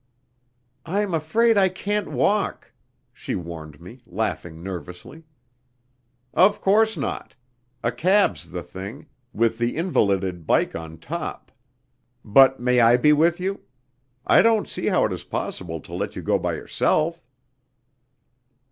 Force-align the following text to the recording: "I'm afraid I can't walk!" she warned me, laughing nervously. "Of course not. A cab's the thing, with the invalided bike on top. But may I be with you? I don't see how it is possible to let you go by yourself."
"I'm 0.83 1.13
afraid 1.13 1.59
I 1.59 1.69
can't 1.69 2.07
walk!" 2.07 2.71
she 3.13 3.35
warned 3.35 3.79
me, 3.79 4.01
laughing 4.07 4.63
nervously. 4.63 5.25
"Of 6.33 6.59
course 6.59 6.97
not. 6.97 7.35
A 7.83 7.91
cab's 7.91 8.49
the 8.49 8.63
thing, 8.63 9.05
with 9.31 9.59
the 9.59 9.77
invalided 9.77 10.47
bike 10.47 10.75
on 10.75 10.97
top. 10.97 11.51
But 12.25 12.59
may 12.59 12.79
I 12.79 12.97
be 12.97 13.13
with 13.13 13.39
you? 13.39 13.59
I 14.25 14.41
don't 14.41 14.67
see 14.67 14.87
how 14.87 15.05
it 15.05 15.13
is 15.13 15.23
possible 15.23 15.79
to 15.81 15.93
let 15.93 16.15
you 16.15 16.23
go 16.23 16.39
by 16.39 16.55
yourself." 16.55 17.23